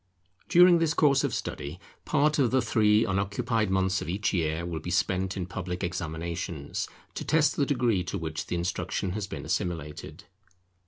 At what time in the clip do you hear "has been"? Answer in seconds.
9.11-9.45